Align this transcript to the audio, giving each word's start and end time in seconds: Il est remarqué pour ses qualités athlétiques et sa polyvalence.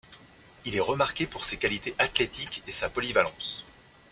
Il 0.65 0.75
est 0.75 0.79
remarqué 0.79 1.27
pour 1.27 1.43
ses 1.45 1.57
qualités 1.57 1.93
athlétiques 1.99 2.63
et 2.67 2.71
sa 2.71 2.89
polyvalence. 2.89 3.63